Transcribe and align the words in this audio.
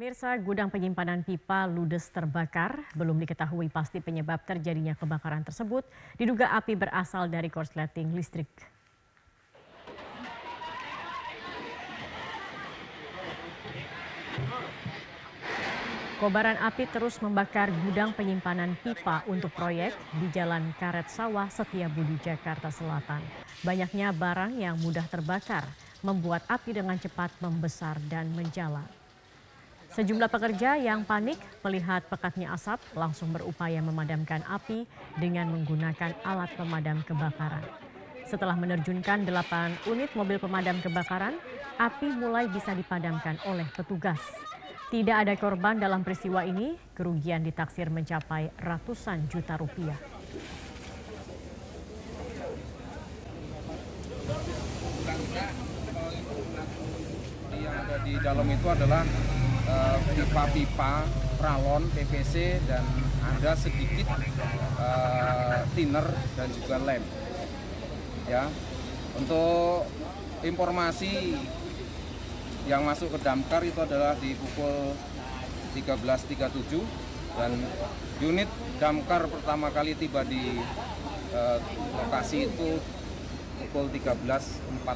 Pemirsa, 0.00 0.32
gudang 0.40 0.72
penyimpanan 0.72 1.20
pipa 1.20 1.68
ludes 1.68 2.08
terbakar. 2.08 2.88
Belum 2.96 3.20
diketahui 3.20 3.68
pasti 3.68 4.00
penyebab 4.00 4.40
terjadinya 4.48 4.96
kebakaran 4.96 5.44
tersebut. 5.44 5.84
Diduga 6.16 6.56
api 6.56 6.72
berasal 6.72 7.28
dari 7.28 7.52
korsleting 7.52 8.08
listrik. 8.16 8.48
Kobaran 16.16 16.56
api 16.64 16.88
terus 16.88 17.20
membakar 17.20 17.68
gudang 17.84 18.16
penyimpanan 18.16 18.80
pipa 18.80 19.20
untuk 19.28 19.52
proyek 19.52 19.92
di 20.16 20.32
Jalan 20.32 20.72
Karet 20.80 21.12
Sawah 21.12 21.52
Setiabudi, 21.52 22.16
Jakarta 22.24 22.72
Selatan. 22.72 23.20
Banyaknya 23.60 24.16
barang 24.16 24.56
yang 24.56 24.80
mudah 24.80 25.04
terbakar 25.12 25.68
membuat 26.00 26.40
api 26.48 26.72
dengan 26.72 26.96
cepat 26.96 27.36
membesar 27.44 28.00
dan 28.08 28.32
menjalar. 28.32 28.99
Sejumlah 29.90 30.30
pekerja 30.30 30.78
yang 30.78 31.02
panik 31.02 31.34
melihat 31.66 32.06
pekatnya 32.06 32.54
asap 32.54 32.78
langsung 32.94 33.34
berupaya 33.34 33.82
memadamkan 33.82 34.38
api 34.46 34.86
dengan 35.18 35.50
menggunakan 35.50 36.14
alat 36.22 36.54
pemadam 36.54 37.02
kebakaran. 37.02 37.66
Setelah 38.22 38.54
menerjunkan 38.54 39.26
8 39.26 39.90
unit 39.90 40.14
mobil 40.14 40.38
pemadam 40.38 40.78
kebakaran, 40.78 41.34
api 41.74 42.06
mulai 42.14 42.46
bisa 42.46 42.70
dipadamkan 42.70 43.42
oleh 43.50 43.66
petugas. 43.74 44.22
Tidak 44.94 45.26
ada 45.26 45.34
korban 45.34 45.82
dalam 45.82 46.06
peristiwa 46.06 46.46
ini, 46.46 46.78
kerugian 46.94 47.42
ditaksir 47.42 47.90
mencapai 47.90 48.54
ratusan 48.62 49.26
juta 49.26 49.58
rupiah. 49.58 49.98
Yang 57.50 57.74
ada 57.74 57.96
di 58.06 58.14
dalam 58.22 58.46
itu 58.46 58.66
adalah 58.70 59.02
pipa-pipa, 60.14 61.04
uh, 61.04 61.08
pralon, 61.40 61.88
PVC, 61.92 62.60
dan 62.68 62.84
ada 63.22 63.56
sedikit 63.56 64.06
uh, 64.78 65.64
thinner 65.72 66.06
dan 66.36 66.48
juga 66.52 66.76
lem. 66.82 67.02
Ya, 68.30 68.46
untuk 69.18 69.90
informasi 70.46 71.34
yang 72.68 72.86
masuk 72.86 73.10
ke 73.16 73.18
damkar 73.24 73.64
itu 73.64 73.80
adalah 73.80 74.14
di 74.20 74.36
pukul 74.36 74.94
13.37 75.74 76.82
dan 77.38 77.52
unit 78.20 78.50
damkar 78.82 79.26
pertama 79.30 79.70
kali 79.70 79.94
tiba 79.94 80.26
di 80.26 80.58
eh, 81.30 81.58
lokasi 81.94 82.50
itu 82.50 82.78
pukul 83.60 83.86
13.41 83.90 84.86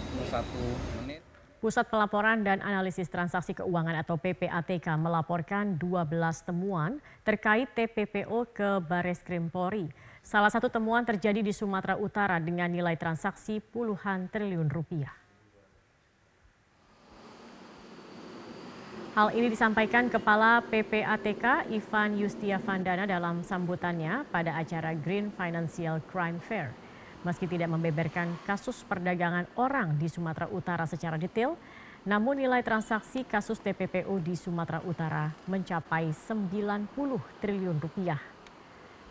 menit. 1.03 1.23
Pusat 1.65 1.89
Pelaporan 1.89 2.45
dan 2.45 2.61
Analisis 2.61 3.09
Transaksi 3.09 3.57
Keuangan 3.57 3.97
atau 4.05 4.21
PPATK 4.21 4.85
melaporkan 5.01 5.81
12 5.81 6.13
temuan 6.45 7.01
terkait 7.25 7.73
TPPO 7.73 8.53
ke 8.53 8.85
Bares 8.85 9.25
Krim 9.25 9.49
Polri. 9.49 9.89
Salah 10.21 10.53
satu 10.53 10.69
temuan 10.69 11.09
terjadi 11.09 11.41
di 11.41 11.57
Sumatera 11.57 11.97
Utara 11.97 12.37
dengan 12.37 12.69
nilai 12.69 13.01
transaksi 13.01 13.65
puluhan 13.65 14.29
triliun 14.29 14.69
rupiah. 14.69 15.17
Hal 19.17 19.33
ini 19.33 19.49
disampaikan 19.49 20.13
Kepala 20.13 20.61
PPATK 20.69 21.73
Ivan 21.73 22.21
Yustiavandana 22.21 23.09
dalam 23.09 23.41
sambutannya 23.41 24.29
pada 24.29 24.61
acara 24.61 24.93
Green 24.93 25.33
Financial 25.33 25.97
Crime 26.13 26.45
Fair. 26.45 26.84
Meski 27.25 27.49
tidak 27.49 27.73
membeberkan 27.73 28.37
kasus 28.45 28.85
perdagangan 28.85 29.49
orang 29.57 29.97
di 29.97 30.13
Sumatera 30.13 30.45
Utara 30.53 30.85
secara 30.85 31.17
detail, 31.17 31.57
namun 32.05 32.37
nilai 32.37 32.61
transaksi 32.61 33.25
kasus 33.25 33.57
TPPU 33.65 34.21
di 34.21 34.37
Sumatera 34.37 34.85
Utara 34.85 35.33
mencapai 35.49 36.13
90 36.13 36.93
triliun 37.41 37.81
rupiah. 37.81 38.21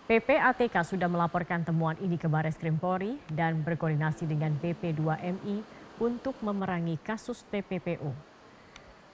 PPATK 0.06 0.85
sudah 0.85 1.09
melaporkan 1.09 1.66
temuan 1.66 1.97
ini 1.97 2.22
ke 2.22 2.29
Baris 2.29 2.53
Krim 2.53 2.78
Polri 2.78 3.18
dan 3.34 3.66
berkoordinasi 3.66 4.29
dengan 4.29 4.53
BP2MI 4.62 5.66
untuk 5.97 6.38
memerangi 6.46 7.02
kasus 7.02 7.41
TPPU. 7.50 8.13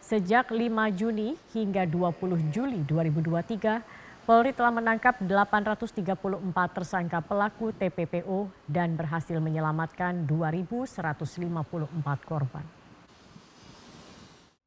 Sejak 0.03 0.51
5 0.51 0.59
Juni 0.91 1.39
hingga 1.55 1.87
20 1.87 2.51
Juli 2.51 2.83
2023, 2.83 4.08
Polri 4.29 4.53
telah 4.53 4.69
menangkap 4.69 5.17
834 5.25 6.53
tersangka 6.69 7.17
pelaku 7.17 7.73
TPPO 7.73 8.45
dan 8.69 8.93
berhasil 8.93 9.41
menyelamatkan 9.41 10.29
2.154 10.29 11.49
korban. 12.29 12.61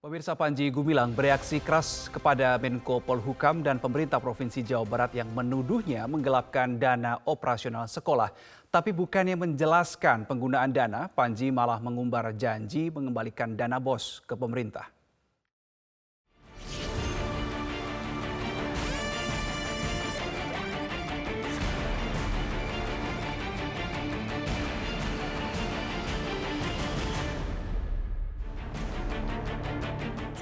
Pemirsa 0.02 0.34
Panji 0.34 0.66
Gumilang 0.66 1.14
bereaksi 1.14 1.62
keras 1.62 2.10
kepada 2.10 2.58
Menko 2.58 2.98
Polhukam 2.98 3.62
dan 3.62 3.78
pemerintah 3.78 4.18
Provinsi 4.18 4.66
Jawa 4.66 4.82
Barat 4.82 5.14
yang 5.14 5.30
menuduhnya 5.30 6.10
menggelapkan 6.10 6.82
dana 6.82 7.22
operasional 7.22 7.86
sekolah. 7.86 8.34
Tapi 8.66 8.90
bukannya 8.90 9.38
menjelaskan 9.38 10.26
penggunaan 10.26 10.74
dana, 10.74 11.06
Panji 11.06 11.54
malah 11.54 11.78
mengumbar 11.78 12.34
janji 12.34 12.90
mengembalikan 12.90 13.54
dana 13.54 13.78
bos 13.78 14.26
ke 14.26 14.34
pemerintah. 14.34 14.90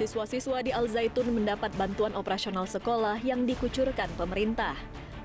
Siswa-siswa 0.01 0.65
di 0.65 0.73
Al 0.73 0.89
Zaitun 0.89 1.29
mendapat 1.29 1.69
bantuan 1.77 2.17
operasional 2.17 2.65
sekolah 2.65 3.21
yang 3.21 3.45
dikucurkan 3.45 4.09
pemerintah. 4.17 4.73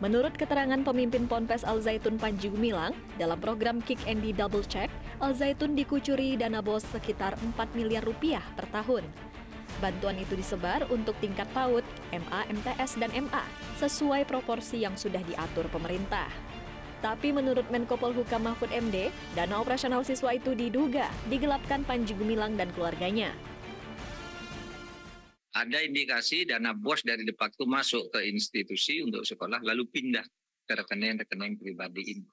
Menurut 0.04 0.36
keterangan 0.36 0.76
pemimpin 0.84 1.24
Ponpes 1.24 1.64
Al 1.64 1.80
Zaitun 1.80 2.20
Panji 2.20 2.52
Gumilang, 2.52 2.92
dalam 3.16 3.40
program 3.40 3.80
Kick 3.80 3.96
Andy 4.04 4.36
Double 4.36 4.60
Check, 4.60 4.92
Al 5.24 5.32
Zaitun 5.32 5.72
dikucuri 5.72 6.36
dana 6.36 6.60
bos 6.60 6.84
sekitar 6.92 7.40
4 7.40 7.56
miliar 7.72 8.04
rupiah 8.04 8.44
per 8.52 8.68
tahun. 8.68 9.08
Bantuan 9.80 10.20
itu 10.20 10.36
disebar 10.36 10.84
untuk 10.92 11.16
tingkat 11.24 11.48
PAUD, 11.56 11.80
MA, 12.12 12.40
MTS, 12.52 13.00
dan 13.00 13.08
MA 13.16 13.48
sesuai 13.80 14.28
proporsi 14.28 14.84
yang 14.84 14.92
sudah 14.92 15.24
diatur 15.24 15.72
pemerintah. 15.72 16.28
Tapi 17.00 17.32
menurut 17.32 17.64
Menko 17.72 17.96
Polhukam 17.96 18.44
Mahfud 18.44 18.68
MD, 18.68 19.08
dana 19.32 19.56
operasional 19.56 20.04
siswa 20.04 20.36
itu 20.36 20.52
diduga 20.52 21.08
digelapkan 21.32 21.80
Panji 21.80 22.12
Gumilang 22.12 22.60
dan 22.60 22.68
keluarganya 22.76 23.32
ada 25.56 25.80
indikasi 25.80 26.44
dana 26.44 26.76
bos 26.76 27.00
dari 27.00 27.24
de 27.24 27.32
facto 27.32 27.64
masuk 27.64 28.12
ke 28.12 28.28
institusi 28.28 29.00
untuk 29.00 29.24
sekolah 29.24 29.64
lalu 29.64 29.88
pindah 29.88 30.24
ke 30.68 30.72
rekening-rekening 30.76 31.56
pribadi 31.56 32.02
ini. 32.12 32.28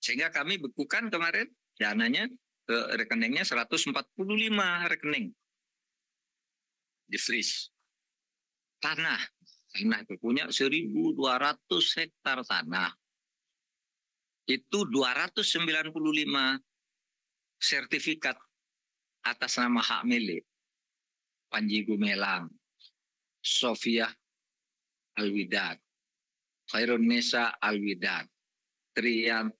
Sehingga 0.00 0.32
kami 0.32 0.56
bekukan 0.56 1.12
kemarin 1.12 1.48
dananya 1.76 2.24
ke 2.64 2.76
rekeningnya 2.96 3.44
145 3.44 3.92
rekening 4.88 5.28
di 7.04 7.18
freeze. 7.20 7.68
Tanah, 8.80 9.20
tanah 9.76 10.00
itu 10.08 10.16
punya 10.16 10.48
1.200 10.48 12.00
hektar 12.00 12.38
tanah. 12.48 12.96
Itu 14.48 14.88
295 14.88 15.92
sertifikat 17.60 18.36
atas 19.24 19.56
nama 19.56 19.80
hak 19.80 20.04
milik 20.04 20.44
Panji 21.54 21.86
Gumelang, 21.86 22.50
Sofia 23.38 24.10
Alwidat, 25.14 25.78
Khairun 26.66 27.06
Nisa 27.06 27.54
Alwidat, 27.62 28.26
Triat, 28.90 29.54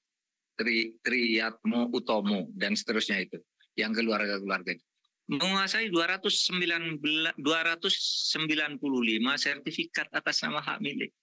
Tri, 0.58 0.98
Triatmo 0.98 1.94
Utomo, 1.94 2.50
dan 2.50 2.74
seterusnya 2.74 3.22
itu. 3.22 3.38
Yang 3.78 4.02
keluarga-keluarga 4.02 4.74
itu. 4.74 4.82
Menguasai 5.30 5.94
295 5.94 7.38
sertifikat 9.38 10.10
atas 10.10 10.42
nama 10.42 10.58
hak 10.58 10.82
milik. 10.82 11.14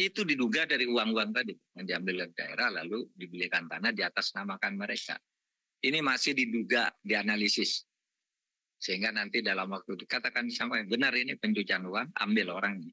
Itu 0.00 0.24
diduga 0.24 0.64
dari 0.64 0.88
uang-uang 0.88 1.30
tadi 1.36 1.52
yang 1.76 1.84
diambil 1.84 2.24
dari 2.24 2.32
daerah 2.32 2.68
lalu 2.80 3.04
dibelikan 3.12 3.68
tanah 3.68 3.92
di 3.92 4.00
atas 4.00 4.32
namakan 4.32 4.80
mereka. 4.80 5.20
Ini 5.82 6.00
masih 6.00 6.32
diduga 6.38 6.88
dianalisis 7.04 7.91
sehingga 8.82 9.14
nanti 9.14 9.46
dalam 9.46 9.70
waktu 9.70 9.94
dekat 9.94 10.26
akan 10.26 10.50
disampaikan 10.50 10.90
benar 10.90 11.14
ini 11.14 11.38
pencucian 11.38 11.86
uang, 11.86 12.10
ambil 12.18 12.58
orangnya. 12.58 12.90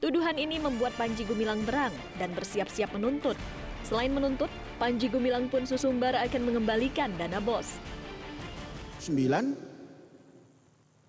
Tuduhan 0.00 0.40
ini 0.40 0.56
membuat 0.56 0.96
Panji 0.96 1.28
Gumilang 1.28 1.60
berang 1.68 1.92
dan 2.16 2.32
bersiap-siap 2.32 2.96
menuntut. 2.96 3.36
Selain 3.84 4.08
menuntut, 4.08 4.48
Panji 4.80 5.12
Gumilang 5.12 5.52
pun 5.52 5.68
susumbar 5.68 6.16
akan 6.16 6.42
mengembalikan 6.48 7.12
dana 7.20 7.36
bos. 7.36 7.76
9 9.04 9.52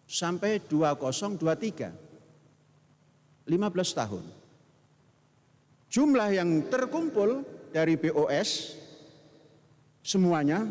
sampai 0.04 0.60
2023. 0.68 3.48
15 3.48 3.96
tahun. 3.96 4.28
Jumlah 5.88 6.36
yang 6.36 6.68
terkumpul 6.68 7.48
dari 7.72 7.96
BOS 7.96 8.76
semuanya 10.04 10.68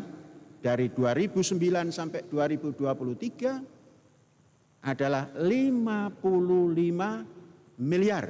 dari 0.61 0.93
2009 0.93 1.57
sampai 1.89 2.29
2023 2.29 4.85
adalah 4.85 5.33
55 5.33 7.81
miliar. 7.81 8.29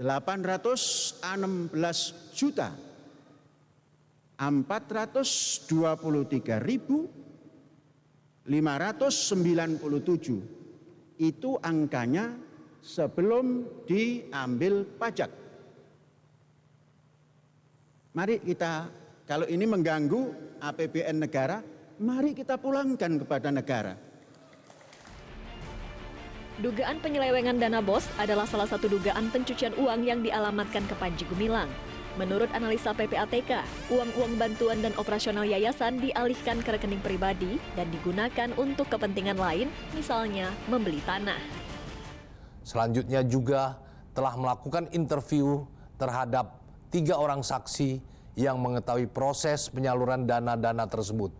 816 0.00 2.32
juta. 2.32 2.72
423 4.38 5.66
ribu 6.62 7.10
597 8.46 11.18
itu 11.18 11.58
angkanya 11.58 12.38
sebelum 12.78 13.66
diambil 13.84 14.86
pajak. 14.96 15.28
Mari 18.14 18.38
kita 18.46 18.86
kalau 19.28 19.44
ini 19.44 19.68
mengganggu 19.68 20.32
APBN 20.56 21.20
negara, 21.20 21.60
mari 22.00 22.32
kita 22.32 22.56
pulangkan 22.56 23.20
kepada 23.20 23.52
negara. 23.52 23.92
Dugaan 26.58 26.98
penyelewengan 27.04 27.60
dana 27.60 27.84
BOS 27.84 28.08
adalah 28.16 28.48
salah 28.48 28.64
satu 28.64 28.88
dugaan 28.88 29.28
pencucian 29.28 29.76
uang 29.76 30.02
yang 30.02 30.24
dialamatkan 30.24 30.82
ke 30.88 30.96
Panji 30.96 31.28
Gumilang. 31.28 31.68
Menurut 32.16 32.50
analisa 32.50 32.90
PPATK, 32.96 33.62
uang-uang 33.94 34.40
bantuan 34.40 34.82
dan 34.82 34.90
operasional 34.98 35.46
yayasan 35.46 36.02
dialihkan 36.02 36.64
ke 36.64 36.74
rekening 36.74 36.98
pribadi 37.04 37.62
dan 37.78 37.86
digunakan 37.94 38.50
untuk 38.58 38.90
kepentingan 38.90 39.38
lain, 39.38 39.70
misalnya 39.94 40.50
membeli 40.66 40.98
tanah. 41.04 41.38
Selanjutnya 42.64 43.22
juga 43.22 43.78
telah 44.16 44.34
melakukan 44.34 44.90
interview 44.90 45.62
terhadap 45.94 46.58
tiga 46.90 47.14
orang 47.14 47.44
saksi 47.44 48.02
yang 48.38 48.62
mengetahui 48.62 49.10
proses 49.10 49.66
penyaluran 49.66 50.22
dana-dana 50.22 50.86
tersebut. 50.86 51.34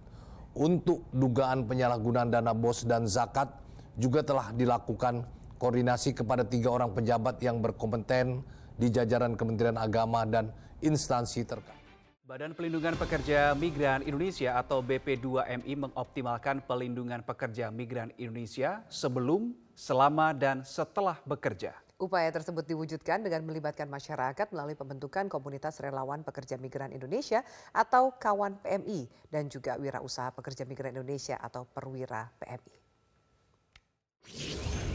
Untuk 0.59 1.06
dugaan 1.15 1.71
penyalahgunaan 1.71 2.35
dana 2.35 2.50
BOS 2.50 2.91
dan 2.91 3.06
zakat 3.06 3.47
juga 3.95 4.27
telah 4.27 4.50
dilakukan 4.50 5.23
koordinasi 5.62 6.19
kepada 6.19 6.43
tiga 6.43 6.75
orang 6.75 6.91
pejabat 6.91 7.39
yang 7.39 7.62
berkompeten 7.62 8.43
di 8.75 8.91
jajaran 8.91 9.39
Kementerian 9.39 9.79
Agama 9.79 10.27
dan 10.27 10.50
instansi 10.83 11.47
terkait. 11.47 11.79
Badan 12.27 12.53
Pelindungan 12.53 12.99
Pekerja 12.99 13.55
Migran 13.55 14.03
Indonesia 14.03 14.59
atau 14.59 14.83
BP2MI 14.83 15.75
mengoptimalkan 15.79 16.61
pelindungan 16.67 17.25
pekerja 17.25 17.73
migran 17.73 18.12
Indonesia 18.21 18.85
sebelum, 18.93 19.56
selama, 19.73 20.37
dan 20.37 20.61
setelah 20.61 21.17
bekerja. 21.25 21.73
Upaya 21.99 22.31
tersebut 22.31 22.62
diwujudkan 22.62 23.27
dengan 23.27 23.43
melibatkan 23.43 23.91
masyarakat 23.91 24.55
melalui 24.55 24.79
pembentukan 24.79 25.27
komunitas 25.27 25.83
relawan 25.83 26.23
pekerja 26.23 26.55
migran 26.55 26.95
Indonesia 26.95 27.43
atau 27.75 28.15
Kawan 28.15 28.62
PMI 28.62 29.11
dan 29.35 29.50
juga 29.50 29.75
Wirausaha 29.75 30.31
Pekerja 30.31 30.62
Migran 30.62 30.95
Indonesia 30.95 31.35
atau 31.43 31.67
Perwira 31.67 32.31
PMI. 32.39 32.75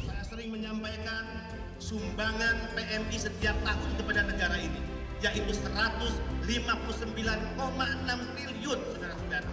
Saya 0.07 0.23
sering 0.23 0.55
menyampaikan 0.55 1.27
sumbangan 1.75 2.71
PMI 2.71 3.17
setiap 3.19 3.59
tahun 3.67 3.89
kepada 3.99 4.23
negara 4.23 4.55
ini, 4.55 4.79
yaitu 5.19 5.51
159,6 5.59 6.47
triliun, 8.39 8.79
saudara-saudara. 8.95 9.49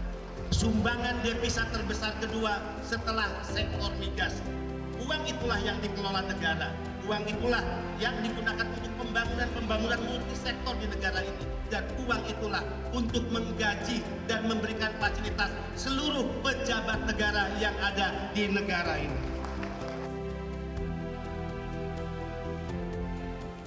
Sumbangan 0.54 1.18
devisa 1.26 1.66
terbesar 1.74 2.14
kedua 2.22 2.62
setelah 2.86 3.26
sektor 3.42 3.90
migas. 3.98 4.38
Uang 5.02 5.26
itulah 5.26 5.58
yang 5.58 5.82
dikelola 5.82 6.22
negara. 6.30 6.89
Uang 7.10 7.26
itulah 7.26 7.58
yang 7.98 8.14
digunakan 8.22 8.70
untuk 8.70 8.94
pembangunan-pembangunan 8.94 9.98
multisektor 9.98 10.78
di 10.78 10.86
negara 10.94 11.26
ini. 11.26 11.42
Dan 11.66 11.82
uang 12.06 12.22
itulah 12.22 12.62
untuk 12.94 13.26
menggaji 13.34 13.98
dan 14.30 14.46
memberikan 14.46 14.94
fasilitas 15.02 15.50
seluruh 15.74 16.22
pejabat 16.46 17.10
negara 17.10 17.50
yang 17.58 17.74
ada 17.82 18.30
di 18.30 18.46
negara 18.46 18.94
ini. 18.94 19.29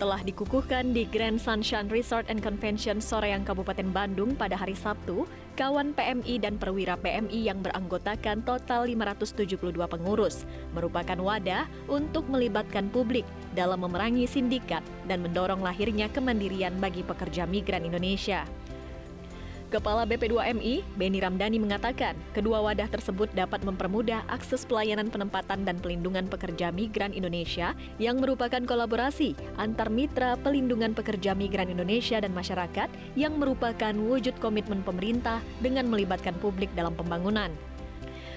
Telah 0.03 0.19
dikukuhkan 0.19 0.91
di 0.91 1.07
Grand 1.07 1.39
Sunshine 1.39 1.87
Resort 1.87 2.27
and 2.27 2.43
Convention 2.43 2.99
Soreang 2.99 3.47
Kabupaten 3.47 3.87
Bandung 3.87 4.35
pada 4.35 4.59
hari 4.59 4.75
Sabtu, 4.75 5.23
kawan 5.55 5.95
PMI 5.95 6.43
dan 6.43 6.59
perwira 6.59 6.99
PMI 6.99 7.47
yang 7.47 7.63
beranggotakan 7.63 8.43
total 8.43 8.83
572 8.83 9.71
pengurus, 9.87 10.43
merupakan 10.75 11.15
wadah 11.15 11.71
untuk 11.87 12.27
melibatkan 12.27 12.91
publik 12.91 13.23
dalam 13.55 13.79
memerangi 13.79 14.27
sindikat 14.27 14.83
dan 15.07 15.23
mendorong 15.23 15.63
lahirnya 15.63 16.11
kemandirian 16.11 16.75
bagi 16.83 16.99
pekerja 17.07 17.47
migran 17.47 17.87
Indonesia. 17.87 18.43
Kepala 19.73 20.05
BP2MI, 20.05 20.85
Beni 21.01 21.17
Ramdhani 21.17 21.57
mengatakan, 21.57 22.13
kedua 22.37 22.61
wadah 22.61 22.85
tersebut 22.93 23.25
dapat 23.33 23.65
mempermudah 23.65 24.21
akses 24.29 24.69
pelayanan 24.69 25.09
penempatan 25.09 25.65
dan 25.65 25.81
pelindungan 25.81 26.29
pekerja 26.29 26.69
migran 26.69 27.09
Indonesia 27.09 27.73
yang 27.97 28.21
merupakan 28.21 28.61
kolaborasi 28.61 29.33
antar 29.57 29.89
mitra 29.89 30.37
pelindungan 30.45 30.93
pekerja 30.93 31.33
migran 31.33 31.73
Indonesia 31.73 32.21
dan 32.21 32.37
masyarakat 32.37 32.85
yang 33.17 33.33
merupakan 33.41 33.97
wujud 33.97 34.37
komitmen 34.37 34.85
pemerintah 34.85 35.41
dengan 35.57 35.89
melibatkan 35.89 36.37
publik 36.37 36.69
dalam 36.77 36.93
pembangunan. 36.93 37.49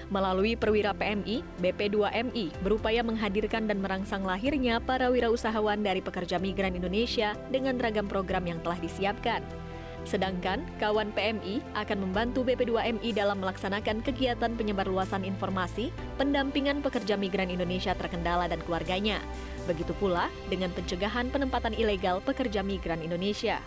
Melalui 0.09 0.57
perwira 0.57 0.97
PMI, 0.97 1.45
BP2MI 1.61 2.65
berupaya 2.65 3.05
menghadirkan 3.05 3.69
dan 3.69 3.77
merangsang 3.77 4.25
lahirnya 4.25 4.81
para 4.81 5.13
wirausahawan 5.13 5.85
dari 5.85 6.01
pekerja 6.01 6.41
migran 6.41 6.73
Indonesia 6.73 7.37
dengan 7.53 7.77
ragam 7.77 8.09
program 8.09 8.41
yang 8.49 8.57
telah 8.65 8.81
disiapkan. 8.81 9.66
Sedangkan 10.07 10.63
kawan 10.79 11.11
PMI 11.11 11.59
akan 11.75 12.07
membantu 12.07 12.47
BP2MI 12.47 13.11
dalam 13.11 13.43
melaksanakan 13.43 13.99
kegiatan 14.07 14.55
penyebarluasan 14.55 15.27
informasi 15.27 15.91
pendampingan 16.15 16.79
pekerja 16.79 17.19
migran 17.19 17.51
Indonesia 17.51 17.91
terkendala 17.91 18.47
dan 18.47 18.63
keluarganya. 18.63 19.19
Begitu 19.67 19.91
pula 19.99 20.31
dengan 20.47 20.71
pencegahan 20.71 21.27
penempatan 21.27 21.75
ilegal 21.75 22.23
pekerja 22.23 22.63
migran 22.63 23.03
Indonesia. 23.03 23.59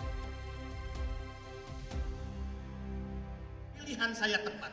Pilihan 3.76 4.16
saya 4.16 4.40
tepat. 4.40 4.72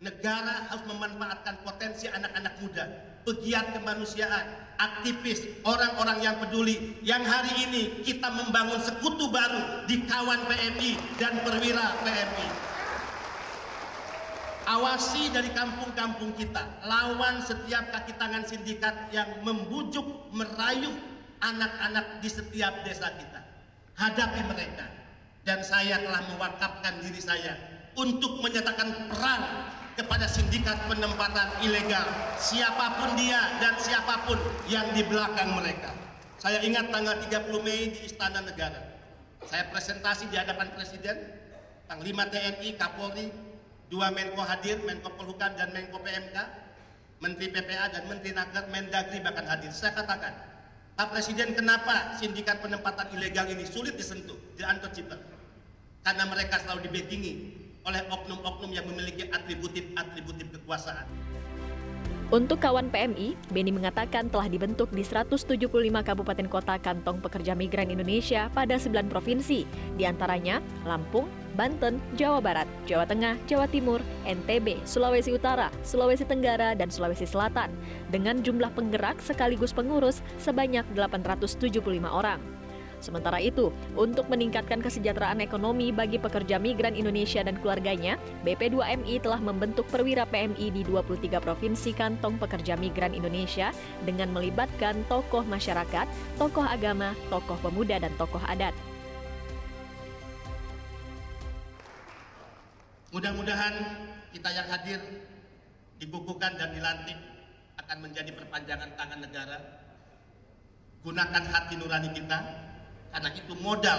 Negara 0.00 0.70
harus 0.70 0.86
memanfaatkan 0.88 1.60
potensi 1.60 2.08
anak-anak 2.08 2.54
muda, 2.64 2.88
pegiat 3.24 3.76
kemanusiaan, 3.76 4.46
aktivis, 4.80 5.60
orang-orang 5.62 6.24
yang 6.24 6.36
peduli, 6.40 6.96
yang 7.04 7.20
hari 7.20 7.52
ini 7.68 8.00
kita 8.00 8.32
membangun 8.32 8.80
sekutu 8.80 9.28
baru 9.28 9.84
di 9.84 10.04
kawan 10.08 10.40
PMI 10.48 10.92
dan 11.20 11.44
perwira 11.44 12.00
PMI. 12.00 12.48
Awasi 14.70 15.34
dari 15.34 15.50
kampung-kampung 15.50 16.32
kita, 16.38 16.62
lawan 16.86 17.42
setiap 17.42 17.90
kaki 17.90 18.14
tangan 18.16 18.46
sindikat 18.46 19.10
yang 19.10 19.42
membujuk, 19.42 20.06
merayu 20.30 20.94
anak-anak 21.42 22.22
di 22.22 22.28
setiap 22.30 22.86
desa 22.86 23.10
kita. 23.18 23.40
Hadapi 23.98 24.40
mereka. 24.46 24.86
Dan 25.40 25.64
saya 25.64 25.98
telah 26.04 26.20
mewakafkan 26.30 27.00
diri 27.00 27.18
saya 27.18 27.56
untuk 27.96 28.44
menyatakan 28.44 29.08
perang 29.08 29.44
kepada 29.98 30.26
sindikat 30.30 30.76
penempatan 30.86 31.48
ilegal 31.64 32.06
siapa 32.38 33.00
pun 33.00 33.10
dia 33.18 33.38
dan 33.58 33.74
siapa 33.78 34.26
pun 34.26 34.38
yang 34.70 34.86
di 34.94 35.02
belakang 35.06 35.54
mereka. 35.56 35.90
Saya 36.40 36.62
ingat 36.64 36.88
tanggal 36.88 37.20
30 37.20 37.52
Mei 37.60 37.92
di 37.92 38.00
Istana 38.08 38.40
Negara. 38.40 38.80
Saya 39.44 39.68
presentasi 39.68 40.32
di 40.32 40.36
hadapan 40.40 40.72
Presiden, 40.72 41.16
Panglima 41.84 42.24
TNI, 42.32 42.80
Kapolri, 42.80 43.28
dua 43.92 44.08
Menko 44.14 44.40
hadir, 44.40 44.80
Menko 44.86 45.12
Polhukam 45.18 45.52
dan 45.58 45.68
Menko 45.76 46.00
PMK, 46.00 46.36
Menteri 47.20 47.52
PPA 47.52 47.92
dan 47.92 48.08
Menteri 48.08 48.32
Naker, 48.32 48.72
Mendagri 48.72 49.20
bahkan 49.20 49.44
hadir. 49.44 49.68
Saya 49.68 49.92
katakan, 49.92 50.32
Pak 50.96 51.12
Presiden 51.12 51.52
kenapa 51.52 52.16
sindikat 52.16 52.64
penempatan 52.64 53.12
ilegal 53.12 53.44
ini 53.52 53.68
sulit 53.68 53.96
disentuh, 54.00 54.36
di 54.56 54.64
untouchable? 54.64 55.20
Karena 56.00 56.24
mereka 56.24 56.56
selalu 56.64 56.88
dibackingi 56.88 57.32
oleh 57.88 58.02
oknum-oknum 58.12 58.70
yang 58.72 58.86
memiliki 58.88 59.28
atributif-atributif 59.30 60.50
kekuasaan. 60.60 61.08
Untuk 62.30 62.62
kawan 62.62 62.94
PMI, 62.94 63.34
Beni 63.50 63.74
mengatakan 63.74 64.30
telah 64.30 64.46
dibentuk 64.46 64.86
di 64.94 65.02
175 65.02 65.66
kabupaten 65.98 66.46
kota 66.46 66.78
kantong 66.78 67.18
pekerja 67.18 67.58
migran 67.58 67.90
Indonesia 67.90 68.46
pada 68.54 68.78
9 68.78 69.10
provinsi, 69.10 69.66
di 69.98 70.06
antaranya 70.06 70.62
Lampung, 70.86 71.26
Banten, 71.58 71.98
Jawa 72.14 72.38
Barat, 72.38 72.70
Jawa 72.86 73.02
Tengah, 73.02 73.34
Jawa 73.50 73.66
Timur, 73.66 73.98
NTB, 74.22 74.78
Sulawesi 74.86 75.34
Utara, 75.34 75.74
Sulawesi 75.82 76.22
Tenggara, 76.22 76.78
dan 76.78 76.86
Sulawesi 76.86 77.26
Selatan, 77.26 77.74
dengan 78.14 78.38
jumlah 78.46 78.70
penggerak 78.78 79.18
sekaligus 79.18 79.74
pengurus 79.74 80.22
sebanyak 80.38 80.86
875 80.94 81.66
orang. 82.06 82.59
Sementara 83.00 83.40
itu, 83.40 83.72
untuk 83.96 84.28
meningkatkan 84.28 84.84
kesejahteraan 84.84 85.40
ekonomi 85.40 85.88
bagi 85.88 86.20
pekerja 86.20 86.60
migran 86.60 86.92
Indonesia 86.92 87.40
dan 87.40 87.56
keluarganya, 87.56 88.20
BP2MI 88.44 89.24
telah 89.24 89.40
membentuk 89.40 89.88
perwira 89.88 90.28
PMI 90.28 90.68
di 90.68 90.84
23 90.84 91.40
provinsi 91.40 91.96
kantong 91.96 92.36
pekerja 92.36 92.76
migran 92.76 93.16
Indonesia 93.16 93.72
dengan 94.04 94.28
melibatkan 94.36 95.00
tokoh 95.08 95.42
masyarakat, 95.48 96.04
tokoh 96.36 96.64
agama, 96.68 97.16
tokoh 97.32 97.56
pemuda, 97.64 97.96
dan 97.96 98.12
tokoh 98.20 98.40
adat. 98.44 98.76
Mudah-mudahan 103.10 103.74
kita 104.30 104.48
yang 104.54 104.68
hadir 104.70 105.00
dikukuhkan 105.98 106.54
dan 106.54 106.70
dilantik 106.70 107.18
akan 107.80 108.06
menjadi 108.06 108.30
perpanjangan 108.36 108.92
tangan 108.94 109.20
negara. 109.24 109.58
Gunakan 111.00 111.44
hati 111.48 111.74
nurani 111.80 112.12
kita, 112.12 112.38
karena 113.10 113.30
itu 113.34 113.52
modal 113.58 113.98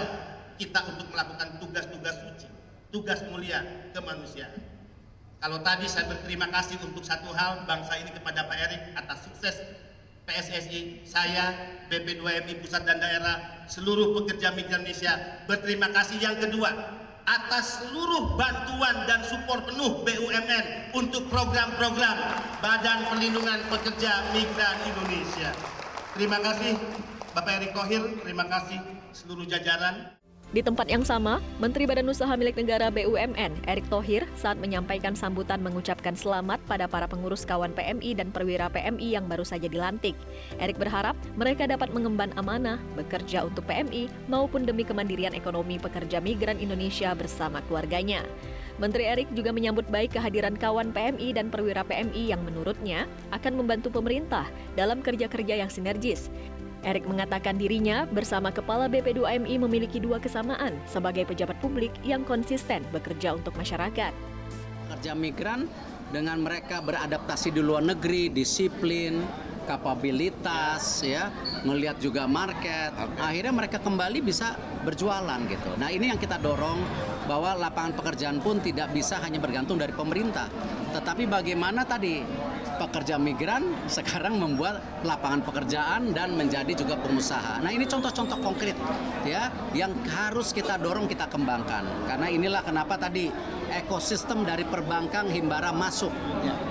kita 0.56 0.80
untuk 0.88 1.08
melakukan 1.12 1.60
tugas-tugas 1.60 2.16
suci, 2.20 2.48
tugas 2.92 3.20
mulia 3.28 3.90
kemanusiaan. 3.92 4.60
Kalau 5.42 5.58
tadi 5.60 5.90
saya 5.90 6.06
berterima 6.06 6.46
kasih 6.54 6.78
untuk 6.86 7.02
satu 7.02 7.34
hal 7.34 7.66
bangsa 7.66 7.98
ini 7.98 8.14
kepada 8.14 8.46
Pak 8.46 8.58
Erik 8.62 8.82
atas 8.94 9.26
sukses 9.26 9.56
PSSI, 10.22 11.02
saya, 11.02 11.50
BP2MI 11.90 12.62
Pusat 12.62 12.82
dan 12.86 12.98
Daerah, 13.02 13.66
seluruh 13.66 14.14
pekerja 14.22 14.54
migran 14.54 14.86
Indonesia 14.86 15.42
berterima 15.50 15.90
kasih. 15.90 16.22
Yang 16.22 16.46
kedua, 16.46 16.70
atas 17.26 17.82
seluruh 17.82 18.38
bantuan 18.38 19.02
dan 19.10 19.26
support 19.26 19.66
penuh 19.66 20.06
BUMN 20.06 20.94
untuk 20.94 21.26
program-program 21.26 22.16
Badan 22.62 23.10
Perlindungan 23.10 23.60
Pekerja 23.66 24.30
Migran 24.30 24.76
Indonesia. 24.86 25.50
Terima 26.14 26.38
kasih 26.38 26.78
Bapak 27.32 27.64
Erick 27.64 27.72
Thohir, 27.72 28.04
terima 28.20 28.44
kasih 28.44 28.76
seluruh 29.16 29.48
jajaran. 29.48 30.20
Di 30.52 30.60
tempat 30.60 30.84
yang 30.84 31.00
sama, 31.00 31.40
Menteri 31.56 31.88
Badan 31.88 32.12
Usaha 32.12 32.28
Milik 32.36 32.60
Negara 32.60 32.92
BUMN, 32.92 33.64
Erick 33.64 33.88
Thohir, 33.88 34.28
saat 34.36 34.60
menyampaikan 34.60 35.16
sambutan 35.16 35.64
mengucapkan 35.64 36.12
selamat 36.12 36.60
pada 36.68 36.84
para 36.84 37.08
pengurus 37.08 37.48
kawan 37.48 37.72
PMI 37.72 38.20
dan 38.20 38.28
perwira 38.36 38.68
PMI 38.68 39.16
yang 39.16 39.24
baru 39.32 39.48
saja 39.48 39.64
dilantik. 39.64 40.12
Erick 40.60 40.76
berharap 40.76 41.16
mereka 41.40 41.64
dapat 41.64 41.88
mengemban 41.96 42.36
amanah, 42.36 42.76
bekerja 43.00 43.48
untuk 43.48 43.64
PMI, 43.64 44.12
maupun 44.28 44.68
demi 44.68 44.84
kemandirian 44.84 45.32
ekonomi 45.32 45.80
pekerja 45.80 46.20
migran 46.20 46.60
Indonesia 46.60 47.16
bersama 47.16 47.64
keluarganya. 47.64 48.20
Menteri 48.76 49.08
Erick 49.08 49.32
juga 49.32 49.56
menyambut 49.56 49.88
baik 49.88 50.20
kehadiran 50.20 50.52
kawan 50.52 50.92
PMI 50.92 51.32
dan 51.32 51.48
perwira 51.48 51.80
PMI 51.80 52.28
yang 52.28 52.44
menurutnya 52.44 53.08
akan 53.32 53.56
membantu 53.56 53.88
pemerintah 53.88 54.44
dalam 54.76 55.00
kerja-kerja 55.00 55.64
yang 55.64 55.72
sinergis. 55.72 56.28
Erick 56.82 57.06
mengatakan 57.06 57.54
dirinya 57.54 58.10
bersama 58.10 58.50
Kepala 58.50 58.90
BP2MI 58.90 59.54
memiliki 59.54 60.02
dua 60.02 60.18
kesamaan 60.18 60.74
sebagai 60.90 61.22
pejabat 61.30 61.54
publik 61.62 61.94
yang 62.02 62.26
konsisten 62.26 62.82
bekerja 62.90 63.38
untuk 63.38 63.54
masyarakat. 63.54 64.10
Pekerja 64.90 65.12
migran 65.14 65.70
dengan 66.10 66.42
mereka 66.42 66.82
beradaptasi 66.82 67.54
di 67.54 67.62
luar 67.62 67.86
negeri, 67.86 68.34
disiplin, 68.34 69.22
kapabilitas, 69.64 71.06
ya, 71.06 71.30
melihat 71.62 72.02
juga 72.02 72.26
market, 72.26 72.90
akhirnya 73.16 73.54
mereka 73.54 73.78
kembali 73.78 74.18
bisa 74.18 74.58
berjualan 74.82 75.38
gitu. 75.46 75.70
Nah 75.78 75.88
ini 75.88 76.10
yang 76.10 76.18
kita 76.18 76.42
dorong 76.42 76.82
bahwa 77.30 77.54
lapangan 77.54 77.94
pekerjaan 77.94 78.42
pun 78.42 78.58
tidak 78.58 78.90
bisa 78.90 79.22
hanya 79.22 79.38
bergantung 79.38 79.78
dari 79.78 79.94
pemerintah, 79.94 80.50
tetapi 80.90 81.30
bagaimana 81.30 81.86
tadi 81.86 82.26
pekerja 82.82 83.14
migran 83.14 83.62
sekarang 83.86 84.42
membuat 84.42 84.82
lapangan 85.06 85.46
pekerjaan 85.46 86.10
dan 86.10 86.34
menjadi 86.34 86.74
juga 86.74 86.98
pengusaha. 86.98 87.62
Nah 87.62 87.70
ini 87.70 87.86
contoh-contoh 87.86 88.42
konkret 88.42 88.74
ya 89.22 89.54
yang 89.70 89.94
harus 90.10 90.50
kita 90.50 90.82
dorong 90.82 91.06
kita 91.06 91.30
kembangkan. 91.30 91.86
Karena 92.10 92.26
inilah 92.26 92.66
kenapa 92.66 92.98
tadi 92.98 93.30
ekosistem 93.70 94.42
dari 94.42 94.66
perbankan 94.66 95.30
Himbara 95.30 95.70
masuk 95.70 96.10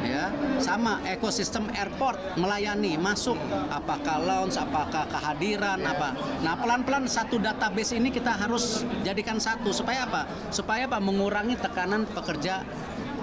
ya, 0.04 0.30
sama 0.60 1.00
ekosistem 1.08 1.72
airport 1.72 2.20
melayani 2.36 3.00
masuk. 3.00 3.40
Apakah 3.72 4.20
lounge 4.20 4.60
apakah 4.60 5.08
kehadiran 5.08 5.80
apa. 5.88 6.12
Nah 6.44 6.60
pelan-pelan 6.60 7.08
satu 7.08 7.40
database 7.40 7.96
ini 7.96 8.12
kita 8.12 8.36
harus 8.36 8.84
jadikan 9.08 9.40
satu. 9.40 9.72
Supaya 9.72 10.04
apa? 10.04 10.28
Supaya 10.52 10.92
apa? 10.92 11.00
Mengurangi 11.00 11.56
tekanan 11.56 12.04
pekerja 12.12 12.68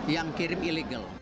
yang 0.09 0.33
kirim 0.33 0.65
ilegal 0.65 1.18